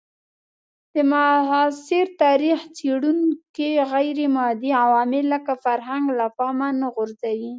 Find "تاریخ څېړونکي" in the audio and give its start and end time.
2.23-3.69